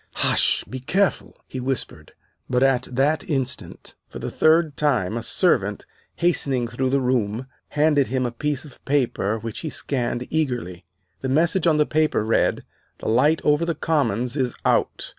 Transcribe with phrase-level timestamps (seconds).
[0.15, 0.63] "Hush!
[0.63, 2.13] be careful!" he whispered.
[2.49, 5.85] But at that instant, for the third time, a servant,
[6.15, 10.85] hastening through the room, handed him a piece of paper which he scanned eagerly.
[11.21, 12.63] The message on the paper read,
[12.97, 15.09] "The light over the Commons is out.